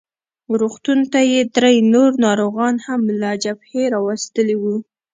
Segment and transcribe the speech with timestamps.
[0.59, 4.75] روغتون ته یې درې نور ناروغان هم له جبهې راوستلي وو.